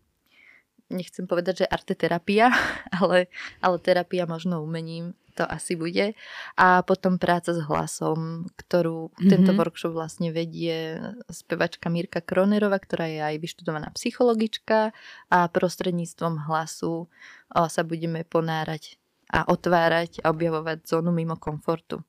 nechcem 0.93 1.27
povedať, 1.27 1.65
že 1.65 1.71
arteterapia, 1.71 2.53
ale, 3.01 3.27
ale 3.59 3.77
terapia 3.81 4.29
možno 4.29 4.63
umením, 4.63 5.17
to 5.37 5.45
asi 5.45 5.77
bude. 5.77 6.17
A 6.57 6.81
potom 6.81 7.21
práca 7.21 7.53
s 7.53 7.61
hlasom, 7.61 8.49
ktorú 8.57 9.13
mm-hmm. 9.13 9.29
tento 9.29 9.51
workshop 9.53 9.93
vlastne 9.93 10.33
vedie 10.33 10.97
spevačka 11.29 11.93
Mirka 11.93 12.25
Kronerova, 12.25 12.81
ktorá 12.81 13.05
je 13.05 13.21
aj 13.21 13.35
vyštudovaná 13.37 13.93
psychologička 13.93 14.97
a 15.29 15.39
prostredníctvom 15.45 16.49
hlasu 16.49 17.05
sa 17.53 17.81
budeme 17.85 18.25
ponárať 18.25 18.97
a 19.29 19.45
otvárať 19.45 20.23
a 20.25 20.31
objavovať 20.31 20.87
zónu 20.87 21.13
mimo 21.13 21.37
komfortu. 21.37 22.01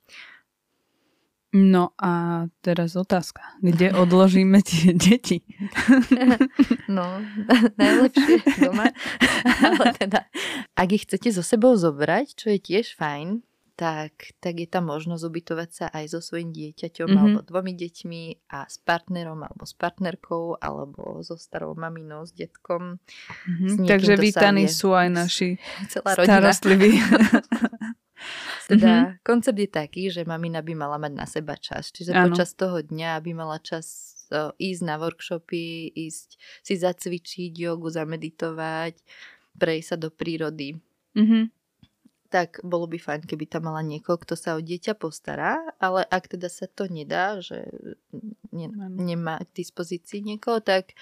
No 1.59 1.91
a 1.99 2.47
teraz 2.63 2.95
otázka. 2.95 3.43
Kde 3.59 3.91
odložíme 4.03 4.63
tie 4.63 4.95
deti? 4.95 5.43
No, 6.89 7.21
najlepšie 7.81 8.65
doma. 8.65 8.89
Ale 9.45 9.93
teda, 9.93 10.25
ak 10.73 10.89
ich 10.89 11.05
chcete 11.05 11.37
so 11.37 11.45
sebou 11.45 11.77
zobrať, 11.77 12.33
čo 12.33 12.49
je 12.49 12.57
tiež 12.57 12.97
fajn, 12.97 13.45
tak, 13.77 14.33
tak 14.41 14.57
je 14.57 14.67
tam 14.67 14.89
možnosť 14.89 15.23
ubytovať 15.23 15.71
sa 15.71 15.87
aj 15.93 16.17
so 16.17 16.25
svojím 16.25 16.51
dieťaťom 16.51 17.07
mm-hmm. 17.07 17.21
alebo 17.21 17.41
dvomi 17.45 17.73
deťmi 17.77 18.23
a 18.51 18.67
s 18.67 18.81
partnerom 18.81 19.39
alebo 19.45 19.69
s 19.69 19.77
partnerkou 19.77 20.57
alebo 20.59 21.21
so 21.21 21.37
starou 21.37 21.77
maminou, 21.77 22.25
s 22.25 22.33
detkom. 22.33 22.99
Mm-hmm. 22.99 23.69
S 23.69 23.73
Takže 23.85 24.15
vítaní 24.17 24.65
sú 24.67 24.97
aj 24.97 25.09
naši 25.13 25.61
starostliví 25.93 26.99
Teda 28.67 28.93
mm-hmm. 28.93 29.25
koncept 29.25 29.59
je 29.59 29.71
taký, 29.71 30.03
že 30.11 30.27
mamina 30.27 30.61
by 30.61 30.75
mala 30.75 30.97
mať 31.01 31.13
na 31.15 31.27
seba 31.27 31.55
čas. 31.57 31.95
Čiže 31.95 32.13
ano. 32.13 32.31
počas 32.31 32.53
toho 32.53 32.83
dňa 32.83 33.23
by 33.23 33.33
mala 33.33 33.59
čas 33.63 34.19
o, 34.31 34.53
ísť 34.59 34.83
na 34.85 34.97
workshopy, 35.01 35.95
ísť 35.95 36.37
si 36.63 36.75
zacvičiť 36.77 37.53
jogu, 37.55 37.89
zameditovať, 37.89 39.01
prejsť 39.57 39.89
sa 39.89 39.97
do 39.97 40.09
prírody. 40.13 40.77
Mm-hmm. 41.17 41.45
Tak 42.29 42.61
bolo 42.61 42.85
by 42.85 43.01
fajn, 43.01 43.25
keby 43.25 43.49
tam 43.49 43.73
mala 43.73 43.81
niekoho, 43.81 44.21
kto 44.21 44.37
sa 44.37 44.53
o 44.59 44.61
dieťa 44.61 45.01
postará, 45.01 45.57
ale 45.81 46.05
ak 46.05 46.37
teda 46.37 46.53
sa 46.53 46.69
to 46.69 46.85
nedá, 46.85 47.41
že 47.41 47.65
ne, 48.53 48.69
nemá 48.93 49.41
k 49.49 49.65
dispozícii 49.65 50.21
niekoho, 50.21 50.61
tak 50.61 50.93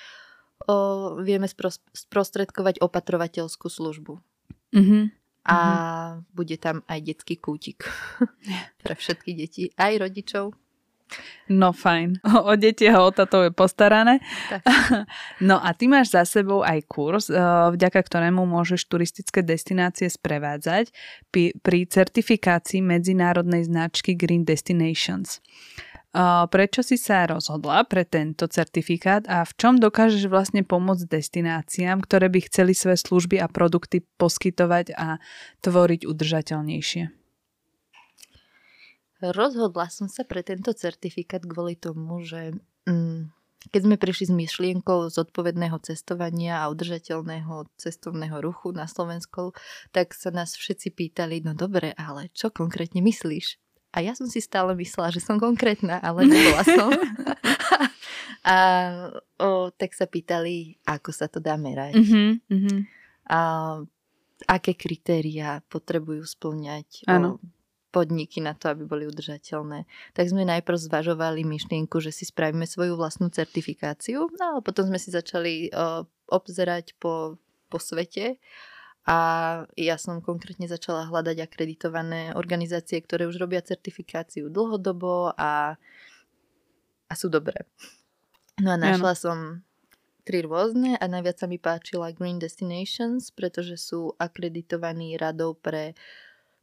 o, 0.70 1.18
vieme 1.18 1.50
sprostredkovať 1.92 2.78
opatrovateľskú 2.78 3.66
službu. 3.66 4.23
Mm-hmm 4.70 5.25
a 5.46 5.58
mm-hmm. 5.58 6.34
bude 6.34 6.56
tam 6.58 6.82
aj 6.90 6.98
detský 7.06 7.38
kútik 7.38 7.86
pre 8.82 8.94
všetky 8.98 9.30
deti, 9.38 9.70
aj 9.78 10.02
rodičov. 10.02 10.58
No 11.46 11.70
fajn, 11.70 12.18
o, 12.26 12.50
o 12.50 12.52
deti 12.58 12.90
a 12.90 12.98
o 12.98 13.14
tato 13.14 13.46
je 13.46 13.54
postarané. 13.54 14.18
Tak. 14.50 14.62
No 15.38 15.62
a 15.62 15.70
ty 15.76 15.86
máš 15.86 16.10
za 16.10 16.26
sebou 16.26 16.66
aj 16.66 16.82
kurz, 16.90 17.30
eh, 17.30 17.38
vďaka 17.38 18.02
ktorému 18.02 18.42
môžeš 18.42 18.90
turistické 18.90 19.46
destinácie 19.46 20.10
sprevádzať 20.10 20.90
pri 21.62 21.78
certifikácii 21.86 22.82
medzinárodnej 22.82 23.70
značky 23.70 24.18
Green 24.18 24.42
Destinations. 24.42 25.38
Prečo 26.49 26.80
si 26.80 26.96
sa 26.96 27.28
rozhodla 27.28 27.85
pre 27.85 28.08
tento 28.08 28.49
certifikát 28.49 29.28
a 29.28 29.44
v 29.44 29.52
čom 29.61 29.76
dokážeš 29.76 30.32
vlastne 30.32 30.64
pomôcť 30.64 31.12
destináciám, 31.12 32.00
ktoré 32.00 32.32
by 32.32 32.49
chceli 32.49 32.73
svoje 32.73 33.04
služby 33.04 33.37
a 33.37 33.52
produkty 33.52 34.00
poskytovať 34.16 34.96
a 34.96 35.20
tvoriť 35.61 36.08
udržateľnejšie? 36.08 37.12
Rozhodla 39.20 39.92
som 39.92 40.08
sa 40.08 40.25
pre 40.25 40.40
tento 40.40 40.73
certifikát 40.73 41.44
kvôli 41.44 41.76
tomu, 41.76 42.25
že 42.25 42.56
mm, 42.88 43.32
keď 43.73 43.80
sme 43.85 43.96
prišli 44.00 44.25
s 44.28 44.32
myšlienkou 44.32 45.12
zodpovedného 45.12 45.76
cestovania 45.85 46.64
a 46.64 46.73
udržateľného 46.73 47.68
cestovného 47.76 48.40
ruchu 48.40 48.73
na 48.73 48.88
Slovensku, 48.88 49.52
tak 49.92 50.16
sa 50.16 50.32
nás 50.32 50.56
všetci 50.56 50.96
pýtali, 50.96 51.44
no 51.44 51.52
dobre, 51.52 51.92
ale 51.92 52.32
čo 52.32 52.49
konkrétne 52.49 53.04
myslíš? 53.04 53.65
A 53.96 54.04
ja 54.04 54.12
som 54.12 54.28
si 54.28 54.44
stále 54.44 54.76
myslela, 54.76 55.08
že 55.08 55.24
som 55.24 55.40
konkrétna, 55.40 55.96
ale 56.04 56.28
nebola 56.28 56.62
som. 56.68 56.92
a 58.52 58.56
o, 59.40 59.72
tak 59.72 59.96
sa 59.96 60.04
pýtali, 60.04 60.76
ako 60.84 61.10
sa 61.16 61.32
to 61.32 61.40
dá 61.40 61.56
merať. 61.56 61.96
Mm-hmm, 61.96 62.78
A 63.32 63.40
aké 64.44 64.76
kritéria 64.76 65.64
potrebujú 65.72 66.28
splňať 66.28 67.08
o, 67.08 67.40
podniky 67.88 68.44
na 68.44 68.52
to, 68.52 68.68
aby 68.68 68.84
boli 68.84 69.08
udržateľné. 69.08 69.88
Tak 70.12 70.28
sme 70.28 70.44
najprv 70.44 70.76
zvažovali 70.76 71.48
myšlienku, 71.48 71.96
že 72.04 72.12
si 72.12 72.28
spravíme 72.28 72.68
svoju 72.68 73.00
vlastnú 73.00 73.32
certifikáciu, 73.32 74.28
no 74.28 74.42
ale 74.44 74.60
potom 74.60 74.84
sme 74.84 75.00
si 75.00 75.08
začali 75.08 75.72
o, 75.72 76.04
obzerať 76.28 76.92
po, 77.00 77.40
po 77.72 77.80
svete 77.80 78.36
a 79.06 79.18
ja 79.78 79.96
som 80.02 80.18
konkrétne 80.18 80.66
začala 80.66 81.06
hľadať 81.06 81.38
akreditované 81.38 82.34
organizácie, 82.34 82.98
ktoré 82.98 83.30
už 83.30 83.38
robia 83.38 83.62
certifikáciu 83.62 84.50
dlhodobo 84.50 85.30
a, 85.38 85.78
a 87.06 87.12
sú 87.14 87.30
dobré. 87.30 87.70
No 88.58 88.75
a 88.75 88.76
našla 88.76 89.14
ano. 89.14 89.22
som 89.22 89.38
tri 90.26 90.42
rôzne 90.42 90.98
a 90.98 91.04
najviac 91.06 91.38
sa 91.38 91.46
mi 91.46 91.62
páčila 91.62 92.10
Green 92.10 92.42
Destinations, 92.42 93.30
pretože 93.30 93.78
sú 93.78 94.18
akreditovaní 94.18 95.14
radou 95.14 95.54
pre 95.54 95.94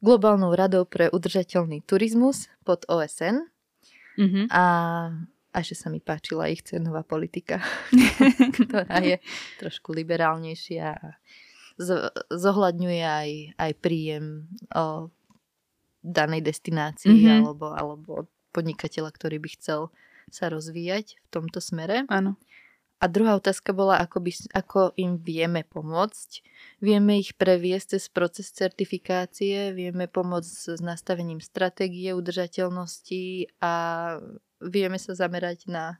globálnou 0.04 0.52
radou 0.52 0.84
pre 0.84 1.08
udržateľný 1.08 1.80
turizmus 1.88 2.52
pod 2.68 2.84
OSN. 2.92 3.48
Mm-hmm. 4.20 4.52
A, 4.52 4.66
a 5.56 5.60
že 5.64 5.80
sa 5.80 5.88
mi 5.88 6.04
páčila 6.04 6.52
ich 6.52 6.68
cenová 6.68 7.08
politika, 7.08 7.64
ktorá 8.60 9.00
je 9.00 9.24
trošku 9.64 9.96
liberálnejšia 9.96 10.92
a 10.92 11.16
zohľadňuje 12.30 13.04
aj, 13.04 13.32
aj 13.58 13.72
príjem 13.82 14.48
o 14.76 15.10
danej 16.04 16.44
destinácii 16.44 17.10
mm-hmm. 17.10 17.40
alebo, 17.48 17.68
alebo 17.74 18.12
podnikateľa, 18.54 19.10
ktorý 19.10 19.40
by 19.40 19.50
chcel 19.58 19.82
sa 20.30 20.52
rozvíjať 20.52 21.18
v 21.18 21.28
tomto 21.32 21.64
smere. 21.64 22.06
Áno. 22.12 22.38
A 23.04 23.12
druhá 23.12 23.36
otázka 23.36 23.76
bola, 23.76 24.00
ako, 24.00 24.24
by, 24.24 24.32
ako 24.56 24.80
im 24.96 25.20
vieme 25.20 25.68
pomôcť. 25.68 26.40
Vieme 26.80 27.20
ich 27.20 27.36
previesť 27.36 28.00
cez 28.00 28.08
proces 28.08 28.48
certifikácie, 28.56 29.76
vieme 29.76 30.08
pomôcť 30.08 30.80
s 30.80 30.80
nastavením 30.80 31.44
stratégie 31.44 32.16
udržateľnosti 32.16 33.60
a 33.60 33.74
vieme 34.64 34.96
sa 34.96 35.20
zamerať 35.20 35.68
na 35.68 36.00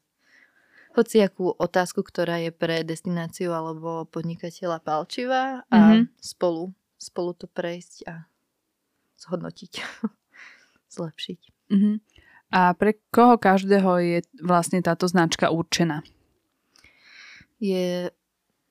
hociakú 0.94 1.58
otázku, 1.58 2.06
ktorá 2.06 2.38
je 2.40 2.54
pre 2.54 2.86
destináciu 2.86 3.52
alebo 3.52 4.06
podnikateľa 4.10 4.80
palčivá 4.80 5.66
a 5.68 5.78
mm-hmm. 5.78 6.04
spolu, 6.22 6.70
spolu 7.02 7.34
to 7.34 7.50
prejsť 7.50 8.06
a 8.06 8.30
zhodnotiť, 9.18 9.72
zlepšiť. 10.96 11.40
Mm-hmm. 11.74 11.96
A 12.54 12.78
pre 12.78 13.02
koho 13.10 13.42
každého 13.42 13.92
je 14.06 14.20
vlastne 14.38 14.78
táto 14.86 15.10
značka 15.10 15.50
určená? 15.50 16.06
Je, 17.58 18.14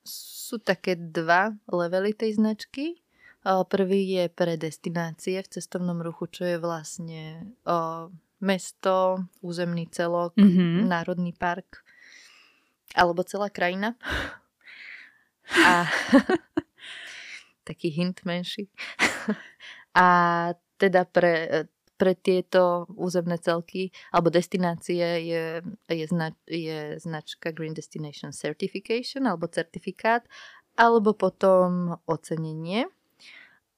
sú 0.07 0.63
také 0.63 0.95
dva 0.95 1.51
levely 1.67 2.15
tej 2.15 2.39
značky. 2.39 3.03
Prvý 3.43 4.07
je 4.07 4.31
pre 4.31 4.55
destinácie 4.55 5.43
v 5.43 5.51
cestovnom 5.51 5.99
ruchu, 5.99 6.31
čo 6.31 6.47
je 6.47 6.63
vlastne 6.63 7.51
o, 7.67 8.07
mesto, 8.39 9.27
územný 9.43 9.91
celok, 9.91 10.39
mm-hmm. 10.39 10.87
národný 10.87 11.35
park 11.35 11.82
alebo 12.95 13.25
celá 13.25 13.49
krajina. 13.49 13.97
A 15.53 15.89
taký 17.69 17.93
hint 17.93 18.25
menší. 18.25 18.69
A 19.93 20.07
teda 20.81 21.05
pre 21.05 21.67
pre 22.03 22.19
tieto 22.19 22.91
územné 22.99 23.39
celky 23.39 23.95
alebo 24.11 24.27
destinácie 24.27 25.23
je, 25.23 25.63
je, 25.87 26.07
znač, 26.11 26.35
je 26.51 26.99
značka 26.99 27.55
Green 27.55 27.79
Destination 27.79 28.35
Certification 28.35 29.23
alebo 29.31 29.47
certifikát 29.47 30.27
alebo 30.75 31.15
potom 31.15 31.95
ocenenie. 32.11 32.91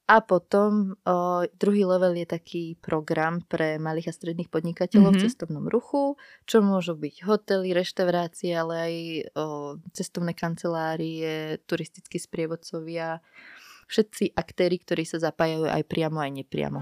A 0.04 0.20
potom 0.20 1.00
o, 1.08 1.48
druhý 1.56 1.88
level 1.88 2.12
je 2.12 2.28
taký 2.28 2.64
program 2.76 3.40
pre 3.40 3.80
malých 3.80 4.12
a 4.12 4.16
stredných 4.16 4.52
podnikateľov 4.52 5.16
mm-hmm. 5.16 5.24
v 5.24 5.24
cestovnom 5.24 5.64
ruchu, 5.64 6.20
čo 6.44 6.60
môžu 6.60 6.92
byť 6.92 7.24
hotely, 7.24 7.72
reštaurácie, 7.72 8.52
ale 8.52 8.74
aj 8.76 8.94
o, 9.32 9.44
cestovné 9.96 10.36
kancelárie, 10.36 11.56
turistickí 11.64 12.20
sprievodcovia, 12.20 13.24
všetci 13.88 14.36
aktéry, 14.36 14.76
ktorí 14.84 15.08
sa 15.08 15.16
zapájajú 15.24 15.72
aj 15.72 15.82
priamo, 15.88 16.20
aj 16.20 16.32
nepriamo. 16.36 16.80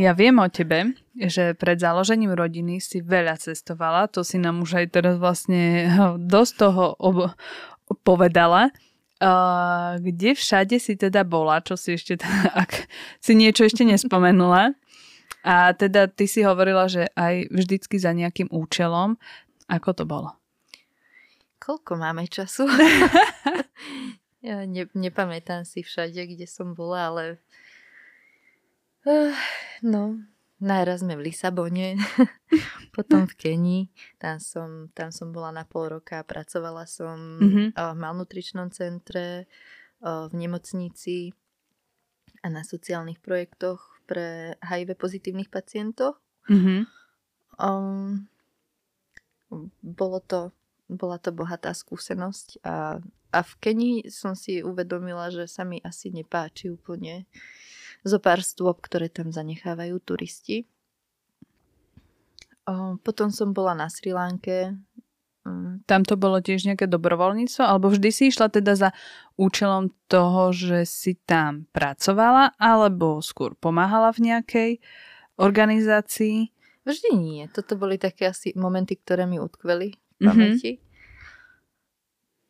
Ja 0.00 0.16
viem 0.16 0.40
o 0.40 0.48
tebe, 0.48 0.96
že 1.12 1.52
pred 1.52 1.76
založením 1.76 2.32
rodiny 2.32 2.80
si 2.80 3.04
veľa 3.04 3.36
cestovala, 3.36 4.08
to 4.08 4.24
si 4.24 4.40
nám 4.40 4.64
už 4.64 4.80
aj 4.80 4.86
teraz 4.88 5.20
vlastne 5.20 5.84
dosť 6.16 6.52
toho 6.56 6.96
ob- 6.96 7.36
povedala. 8.00 8.72
Uh, 9.22 10.02
kde 10.02 10.34
všade 10.34 10.82
si 10.82 10.98
teda 10.98 11.22
bola, 11.22 11.62
čo 11.62 11.76
si 11.76 11.94
ešte, 11.94 12.18
ak 12.62 12.88
si 13.20 13.36
niečo 13.36 13.68
ešte 13.68 13.84
nespomenula. 13.84 14.72
A 15.44 15.76
teda 15.76 16.08
ty 16.08 16.24
si 16.24 16.40
hovorila, 16.40 16.88
že 16.88 17.12
aj 17.12 17.52
vždycky 17.52 18.00
za 18.00 18.16
nejakým 18.16 18.48
účelom. 18.48 19.20
Ako 19.68 19.92
to 19.92 20.08
bolo? 20.08 20.40
Koľko 21.60 22.00
máme 22.00 22.26
času? 22.32 22.64
ja 24.46 24.64
ne, 24.64 24.88
nepamätám 24.96 25.68
si 25.68 25.84
všade, 25.84 26.18
kde 26.32 26.48
som 26.48 26.72
bola, 26.72 27.12
ale 27.12 27.22
Uh, 29.02 29.34
no, 29.82 30.22
najraz 30.62 31.02
sme 31.02 31.18
v 31.18 31.26
Lisabone, 31.26 31.98
potom 32.96 33.26
v 33.26 33.34
Kenii, 33.34 33.82
tam 34.22 34.38
som, 34.38 34.70
tam 34.94 35.10
som 35.10 35.34
bola 35.34 35.50
na 35.50 35.66
pol 35.66 35.98
roka, 35.98 36.22
pracovala 36.22 36.86
som 36.86 37.18
mm-hmm. 37.18 37.68
v 37.74 37.96
malnutričnom 37.98 38.70
centre, 38.70 39.50
v 40.02 40.32
nemocnici 40.34 41.34
a 42.42 42.50
na 42.50 42.66
sociálnych 42.66 43.22
projektoch 43.22 44.02
pre 44.06 44.58
HIV 44.58 44.98
pozitívnych 44.98 45.50
pacientov. 45.50 46.18
Mm-hmm. 46.50 46.80
Um, 47.62 48.26
bolo 49.82 50.18
to, 50.22 50.50
bola 50.90 51.22
to 51.22 51.30
bohatá 51.30 51.70
skúsenosť 51.70 52.62
a, 52.66 52.98
a 53.30 53.38
v 53.46 53.52
Kenii 53.62 53.96
som 54.10 54.34
si 54.34 54.62
uvedomila, 54.62 55.30
že 55.30 55.46
sa 55.46 55.62
mi 55.62 55.78
asi 55.86 56.10
nepáči 56.10 56.70
úplne 56.70 57.30
zo 58.02 58.18
pár 58.18 58.42
stôp, 58.42 58.82
ktoré 58.82 59.06
tam 59.06 59.30
zanechávajú 59.30 59.98
turisti. 60.02 60.66
Potom 63.02 63.34
som 63.34 63.50
bola 63.50 63.74
na 63.74 63.90
Sri 63.90 64.14
Lanke. 64.14 64.78
Mm. 65.42 65.82
Tam 65.90 66.06
to 66.06 66.14
bolo 66.14 66.38
tiež 66.38 66.62
nejaké 66.70 66.86
dobrovoľníctvo? 66.86 67.62
Alebo 67.66 67.90
vždy 67.90 68.08
si 68.14 68.30
išla 68.30 68.46
teda 68.46 68.78
za 68.78 68.90
účelom 69.34 69.90
toho, 70.06 70.54
že 70.54 70.86
si 70.86 71.18
tam 71.18 71.66
pracovala? 71.74 72.54
Alebo 72.62 73.18
skôr 73.18 73.58
pomáhala 73.58 74.14
v 74.14 74.30
nejakej 74.30 74.70
organizácii? 75.34 76.54
Vždy 76.86 77.10
nie. 77.18 77.42
Toto 77.50 77.74
boli 77.74 77.98
také 77.98 78.30
asi 78.30 78.54
momenty, 78.54 78.98
ktoré 78.98 79.26
mi 79.26 79.42
utkveli 79.42 79.94
v 79.94 80.20
mhm. 80.22 80.26
pamäti. 80.26 80.70
Mm-hmm. 80.78 80.90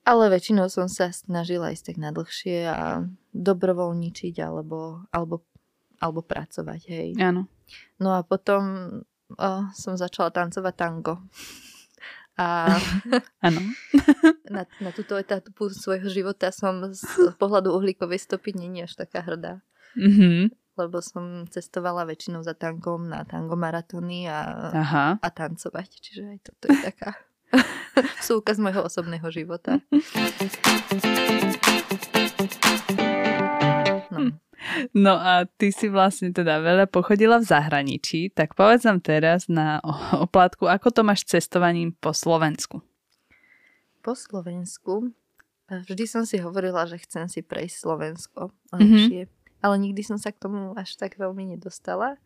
Ale 0.03 0.35
väčšinou 0.35 0.67
som 0.67 0.91
sa 0.91 1.15
snažila 1.15 1.71
ísť 1.71 1.95
tak 1.95 1.99
na 2.03 2.11
dlhšie 2.11 2.67
a 2.67 3.07
dobrovoľničiť 3.31 4.35
alebo, 4.43 5.07
alebo, 5.15 5.47
alebo 6.03 6.21
pracovať, 6.27 6.81
hej. 6.91 7.09
Áno. 7.23 7.47
No 8.03 8.19
a 8.19 8.27
potom 8.27 8.63
o, 9.31 9.51
som 9.79 9.95
začala 9.95 10.35
tancovať 10.35 10.75
tango. 10.75 11.23
A 12.33 12.81
ano. 13.47 13.61
na, 14.57 14.65
na 14.81 14.91
túto 14.97 15.21
etapu 15.21 15.69
svojho 15.69 16.09
života 16.09 16.49
som 16.49 16.81
z 16.89 17.05
pohľadu 17.37 17.77
uhlíkovej 17.77 18.25
stopy 18.25 18.57
není 18.57 18.89
až 18.89 18.97
taká 18.97 19.21
hrdá. 19.21 19.61
Mm-hmm. 20.01 20.49
Lebo 20.81 21.05
som 21.05 21.45
cestovala 21.53 22.09
väčšinou 22.09 22.41
za 22.41 22.57
tankom 22.57 23.05
na 23.05 23.29
tango 23.29 23.53
maratóny 23.61 24.25
a, 24.33 24.41
a 25.21 25.29
tancovať. 25.29 25.89
Čiže 26.01 26.23
aj 26.25 26.39
toto 26.41 26.73
je 26.73 26.77
taká 26.81 27.21
Súka 28.27 28.57
z 28.57 28.61
môjho 28.61 28.85
osobného 28.87 29.29
života. 29.29 29.81
No. 34.13 34.21
no 34.97 35.13
a 35.17 35.45
ty 35.59 35.73
si 35.73 35.89
vlastne 35.93 36.33
teda 36.33 36.61
veľa 36.61 36.87
pochodila 36.89 37.41
v 37.41 37.49
zahraničí, 37.49 38.33
tak 38.33 38.57
povedz 38.57 38.85
nám 38.89 39.05
teraz 39.05 39.49
na 39.49 39.81
oplátku, 40.17 40.69
ako 40.69 40.89
to 40.93 41.01
máš 41.05 41.25
cestovaním 41.29 41.93
po 41.97 42.17
Slovensku? 42.17 42.81
Po 44.03 44.13
Slovensku? 44.17 45.13
Vždy 45.73 46.05
som 46.05 46.29
si 46.29 46.37
hovorila, 46.37 46.85
že 46.85 47.01
chcem 47.01 47.31
si 47.33 47.41
prejsť 47.41 47.77
Slovensko 47.81 48.53
lepšie, 48.77 49.25
mm-hmm. 49.25 49.65
ale 49.65 49.75
nikdy 49.81 50.05
som 50.05 50.21
sa 50.21 50.29
k 50.29 50.43
tomu 50.43 50.77
až 50.77 51.01
tak 51.01 51.17
veľmi 51.17 51.57
nedostala. 51.57 52.21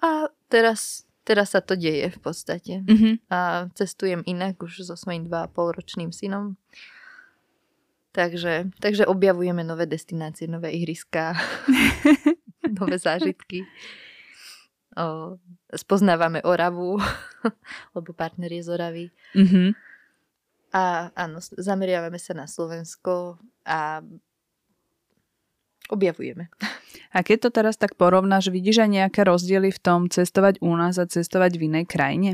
A 0.00 0.32
teraz 0.48 1.04
teraz 1.24 1.52
sa 1.52 1.60
to 1.60 1.76
deje 1.76 2.10
v 2.10 2.18
podstate. 2.20 2.74
Mm-hmm. 2.84 3.14
A 3.30 3.68
cestujem 3.76 4.22
inak 4.26 4.60
už 4.62 4.84
so 4.84 4.96
svojím 4.96 5.28
2,5 5.28 5.76
ročným 5.76 6.10
synom. 6.12 6.56
Takže, 8.10 8.74
takže 8.82 9.06
objavujeme 9.06 9.62
nové 9.62 9.86
destinácie, 9.86 10.50
nové 10.50 10.74
ihriská, 10.74 11.38
nové 12.80 12.98
zážitky. 12.98 13.62
O, 14.98 15.38
spoznávame 15.70 16.42
Oravu, 16.42 16.98
lebo 17.94 18.10
partner 18.10 18.50
je 18.50 18.62
z 18.66 18.68
Oravy. 18.68 19.06
Mm-hmm. 19.38 19.68
A 20.74 21.10
áno, 21.14 21.38
zameriavame 21.42 22.18
sa 22.18 22.34
na 22.34 22.50
Slovensko 22.50 23.38
a 23.62 24.02
objavujeme. 25.90 26.48
A 27.10 27.26
keď 27.26 27.48
to 27.48 27.50
teraz 27.50 27.74
tak 27.74 27.98
porovnáš, 27.98 28.54
vidíš 28.54 28.86
aj 28.86 28.90
nejaké 28.90 29.20
rozdiely 29.26 29.74
v 29.74 29.82
tom 29.82 30.00
cestovať 30.06 30.62
u 30.62 30.70
nás 30.78 30.96
a 30.96 31.10
cestovať 31.10 31.58
v 31.58 31.66
inej 31.66 31.84
krajine? 31.90 32.30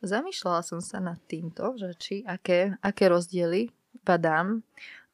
Zamýšľala 0.00 0.62
som 0.62 0.80
sa 0.80 1.02
nad 1.02 1.18
týmto, 1.26 1.74
že 1.76 1.90
či 1.98 2.14
aké, 2.22 2.78
aké 2.80 3.10
rozdiely 3.10 3.74
padám, 4.06 4.62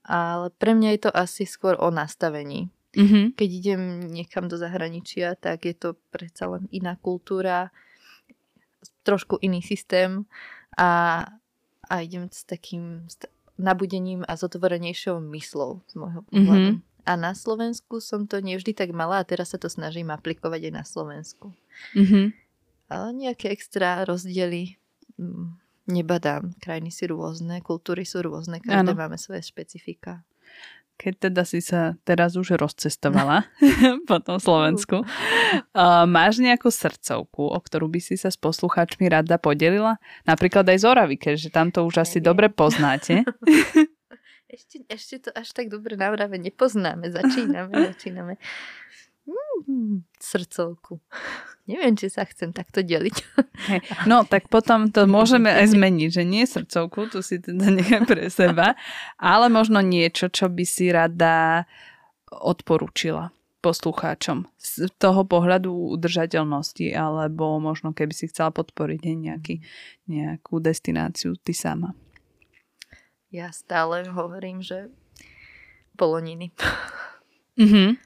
ale 0.04 0.52
pre 0.54 0.76
mňa 0.76 0.88
je 0.94 1.00
to 1.08 1.10
asi 1.10 1.48
skôr 1.48 1.74
o 1.80 1.88
nastavení. 1.88 2.68
Mm-hmm. 2.94 3.24
Keď 3.34 3.48
idem 3.50 3.82
niekam 4.12 4.46
do 4.46 4.54
zahraničia, 4.54 5.34
tak 5.34 5.66
je 5.66 5.74
to 5.74 5.98
predsa 6.14 6.46
len 6.46 6.70
iná 6.70 6.94
kultúra, 7.00 7.74
trošku 9.02 9.40
iný 9.42 9.64
systém 9.64 10.28
a, 10.78 11.24
a 11.88 11.94
idem 12.00 12.28
s 12.30 12.46
takým 12.46 13.08
nabudením 13.58 14.22
a 14.28 14.36
s 14.36 14.46
otvorenejšou 14.46 15.18
myslou 15.32 15.82
z 15.90 15.94
môjho 15.96 16.20
pohľadu. 16.28 16.70
Mm-hmm. 16.78 16.93
A 17.04 17.20
na 17.20 17.36
Slovensku 17.36 18.00
som 18.00 18.24
to 18.24 18.40
nevždy 18.40 18.72
tak 18.72 18.96
mala 18.96 19.20
a 19.20 19.28
teraz 19.28 19.52
sa 19.52 19.58
to 19.60 19.68
snažím 19.68 20.08
aplikovať 20.08 20.60
aj 20.68 20.72
na 20.72 20.84
Slovensku. 20.88 21.52
Mm-hmm. 21.92 22.26
Ale 22.88 23.06
nejaké 23.12 23.52
extra 23.52 24.04
rozdiely 24.08 24.80
mm, 25.20 25.60
nebadám. 25.88 26.56
Krajiny 26.60 26.88
sú 26.88 27.12
rôzne, 27.12 27.60
kultúry 27.60 28.08
sú 28.08 28.24
rôzne, 28.24 28.64
každé 28.64 28.92
ano. 28.92 29.00
máme 29.00 29.20
svoje 29.20 29.44
špecifika. 29.44 30.24
Keď 30.94 31.26
teda 31.26 31.42
si 31.42 31.58
sa 31.58 31.98
teraz 32.06 32.38
už 32.38 32.54
rozcestovala 32.54 33.50
po 34.08 34.22
tom 34.22 34.38
Slovensku, 34.38 35.02
uh, 35.02 36.06
máš 36.06 36.38
nejakú 36.38 36.70
srdcovku, 36.70 37.50
o 37.50 37.58
ktorú 37.58 37.90
by 37.90 37.98
si 37.98 38.14
sa 38.14 38.30
s 38.30 38.38
poslucháčmi 38.38 39.10
rada 39.10 39.34
podelila? 39.34 39.98
Napríklad 40.22 40.62
aj 40.70 40.78
z 40.78 40.84
Oravy, 40.86 41.16
keďže 41.18 41.50
tam 41.50 41.74
to 41.74 41.82
už 41.82 42.06
asi 42.06 42.22
dobre 42.22 42.46
poznáte. 42.46 43.26
ešte, 44.54 44.76
ešte 44.86 45.14
to 45.26 45.30
až 45.34 45.50
tak 45.50 45.66
dobre 45.68 45.98
na 45.98 46.14
Orave 46.14 46.38
nepoznáme. 46.38 47.10
Začíname, 47.10 47.74
začíname. 47.94 48.38
Mm, 49.66 50.04
srdcovku. 50.20 51.00
Neviem, 51.64 51.96
či 51.96 52.12
sa 52.12 52.28
chcem 52.28 52.52
takto 52.52 52.84
deliť. 52.84 53.16
Hey, 53.64 53.80
no, 54.04 54.28
tak 54.28 54.52
potom 54.52 54.92
to 54.92 55.08
môžeme 55.08 55.48
aj 55.48 55.72
zmeniť, 55.72 56.10
že 56.12 56.22
nie 56.28 56.44
srdcovku, 56.44 57.08
tu 57.08 57.24
si 57.24 57.40
teda 57.40 57.72
nechaj 57.72 58.04
pre 58.04 58.28
seba, 58.28 58.76
ale 59.16 59.48
možno 59.48 59.80
niečo, 59.80 60.28
čo 60.28 60.52
by 60.52 60.64
si 60.68 60.92
rada 60.92 61.64
odporúčila 62.28 63.32
poslucháčom 63.64 64.44
z 64.60 64.92
toho 65.00 65.24
pohľadu 65.24 65.72
udržateľnosti, 65.96 66.92
alebo 66.92 67.56
možno 67.56 67.96
keby 67.96 68.12
si 68.12 68.28
chcela 68.28 68.52
podporiť 68.52 69.00
nejaký, 69.00 69.64
nejakú 70.04 70.60
destináciu 70.60 71.32
ty 71.40 71.56
sama. 71.56 71.96
Ja 73.34 73.50
stále 73.50 74.06
hovorím, 74.06 74.62
že 74.62 74.94
poloniny. 75.98 76.54
Mhm. 77.58 77.98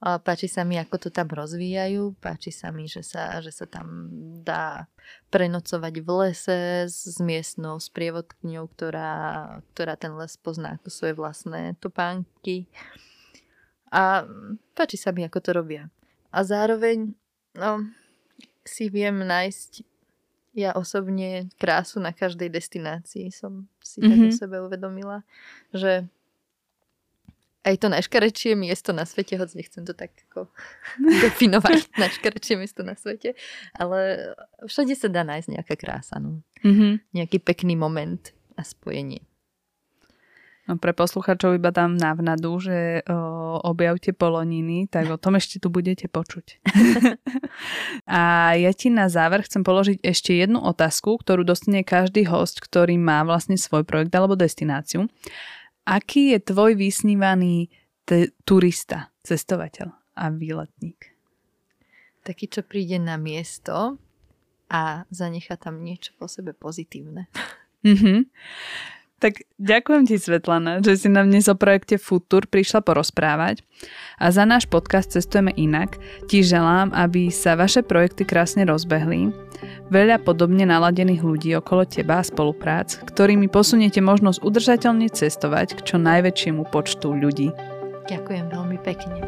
A 0.00 0.16
páči 0.16 0.48
sa 0.48 0.64
mi, 0.64 0.80
ako 0.80 0.96
to 0.96 1.08
tam 1.12 1.28
rozvíjajú, 1.28 2.16
páči 2.24 2.48
sa 2.48 2.72
mi, 2.72 2.88
že 2.88 3.04
sa, 3.04 3.36
že 3.44 3.52
sa 3.52 3.68
tam 3.68 4.08
dá 4.40 4.88
prenocovať 5.28 5.94
v 6.00 6.08
lese 6.24 6.88
s 6.88 7.20
miestnou 7.20 7.76
sprievodkňou, 7.76 8.64
ktorá, 8.64 9.12
ktorá 9.72 10.00
ten 10.00 10.16
les 10.16 10.40
pozná 10.40 10.80
ako 10.80 10.88
svoje 10.88 11.12
vlastné 11.20 11.76
topánky. 11.84 12.64
A 13.92 14.24
páči 14.72 14.96
sa 14.96 15.12
mi, 15.12 15.20
ako 15.20 15.36
to 15.44 15.50
robia. 15.52 15.92
A 16.32 16.48
zároveň 16.48 17.12
no, 17.52 17.84
si 18.64 18.88
viem 18.88 19.20
nájsť 19.20 19.84
ja 20.54 20.74
osobne 20.74 21.46
krásu 21.62 22.02
na 22.02 22.10
každej 22.10 22.50
destinácii 22.50 23.30
som 23.30 23.70
si 23.90 23.98
mm-hmm. 23.98 24.10
tak 24.10 24.18
o 24.18 24.28
mhm. 24.30 24.38
sebe 24.38 24.56
uvedomila, 24.62 25.26
že 25.74 26.06
aj 27.60 27.76
to 27.76 27.86
najškarečšie 27.92 28.56
miesto 28.56 28.96
na 28.96 29.04
svete, 29.04 29.36
hoď 29.36 29.60
nechcem 29.60 29.84
to 29.84 29.92
tak 29.92 30.16
ako 30.30 30.48
definovať, 31.24 31.92
najškarečšie 31.92 32.54
miesto 32.56 32.80
na 32.80 32.96
svete, 32.96 33.36
ale 33.76 34.32
všade 34.64 34.96
sa 34.96 35.12
dá 35.12 35.26
nájsť 35.26 35.48
nejaká 35.58 35.74
krása, 35.76 36.16
no. 36.16 36.40
Mm-hmm. 36.64 36.92
Nejaký 37.16 37.38
pekný 37.40 37.76
moment 37.76 38.32
a 38.56 38.64
spojenie. 38.64 39.29
No 40.70 40.78
pre 40.78 40.94
posluchačov 40.94 41.58
iba 41.58 41.74
tam 41.74 41.98
návnadu, 41.98 42.62
že 42.62 43.02
o, 43.10 43.58
objavte 43.66 44.14
poloniny, 44.14 44.86
tak 44.86 45.10
o 45.10 45.18
tom 45.18 45.34
ešte 45.34 45.58
tu 45.58 45.66
budete 45.66 46.06
počuť. 46.06 46.62
a 48.06 48.54
ja 48.54 48.70
ti 48.70 48.86
na 48.86 49.10
záver 49.10 49.42
chcem 49.42 49.66
položiť 49.66 49.98
ešte 49.98 50.30
jednu 50.30 50.62
otázku, 50.62 51.18
ktorú 51.18 51.42
dostane 51.42 51.82
každý 51.82 52.22
host, 52.30 52.62
ktorý 52.62 53.02
má 53.02 53.26
vlastne 53.26 53.58
svoj 53.58 53.82
projekt 53.82 54.14
alebo 54.14 54.38
destináciu. 54.38 55.10
Aký 55.82 56.30
je 56.30 56.38
tvoj 56.38 56.78
vysnívaný 56.78 57.66
te- 58.06 58.30
turista, 58.46 59.10
cestovateľ 59.26 59.90
a 59.90 60.30
výletník? 60.30 61.18
Taký, 62.22 62.46
čo 62.46 62.62
príde 62.62 63.02
na 63.02 63.18
miesto 63.18 63.98
a 64.70 65.02
zanecha 65.10 65.58
tam 65.58 65.82
niečo 65.82 66.14
po 66.14 66.30
sebe 66.30 66.54
pozitívne. 66.54 67.26
Mm-hmm. 67.82 68.18
Tak 69.20 69.44
ďakujem 69.60 70.08
ti, 70.08 70.16
Svetlana, 70.16 70.80
že 70.80 70.96
si 70.96 71.12
nám 71.12 71.28
dnes 71.28 71.44
o 71.44 71.52
projekte 71.52 72.00
Futur 72.00 72.48
prišla 72.48 72.80
porozprávať. 72.80 73.60
A 74.16 74.32
za 74.32 74.48
náš 74.48 74.64
podcast 74.64 75.12
Cestujeme 75.12 75.52
inak 75.60 76.00
ti 76.24 76.40
želám, 76.40 76.88
aby 76.96 77.28
sa 77.28 77.52
vaše 77.52 77.84
projekty 77.84 78.24
krásne 78.24 78.64
rozbehli. 78.64 79.28
Veľa 79.92 80.24
podobne 80.24 80.64
naladených 80.64 81.20
ľudí 81.20 81.52
okolo 81.52 81.84
teba 81.84 82.24
a 82.24 82.24
spoluprác, 82.24 82.96
ktorými 83.12 83.52
posuniete 83.52 84.00
možnosť 84.00 84.40
udržateľne 84.40 85.12
cestovať 85.12 85.76
k 85.76 85.80
čo 85.84 85.96
najväčšiemu 86.00 86.64
počtu 86.72 87.12
ľudí. 87.12 87.52
Ďakujem 88.08 88.46
veľmi 88.48 88.78
pekne. 88.80 89.20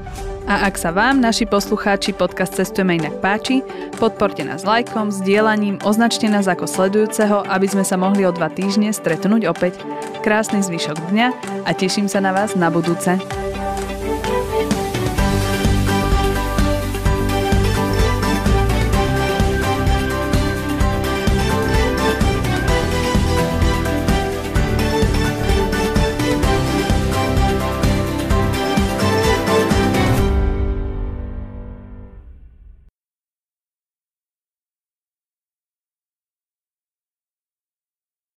A 0.49 0.67
ak 0.67 0.75
sa 0.81 0.91
vám, 0.91 1.21
naši 1.21 1.47
poslucháči, 1.47 2.17
podcast 2.17 2.57
Cestujeme 2.57 2.99
inak 2.99 3.21
páči, 3.21 3.63
podporte 4.01 4.43
nás 4.43 4.67
lajkom, 4.67 5.13
sdielaním, 5.13 5.79
označte 5.85 6.27
nás 6.27 6.49
ako 6.49 6.67
sledujúceho, 6.67 7.45
aby 7.47 7.67
sme 7.69 7.85
sa 7.87 8.01
mohli 8.01 8.25
o 8.27 8.33
dva 8.35 8.49
týždne 8.49 8.91
stretnúť 8.91 9.47
opäť. 9.47 9.79
Krásny 10.27 10.65
zvyšok 10.65 11.13
dňa 11.15 11.29
a 11.69 11.71
teším 11.77 12.09
sa 12.09 12.25
na 12.25 12.33
vás 12.35 12.57
na 12.57 12.73
budúce. 12.73 13.21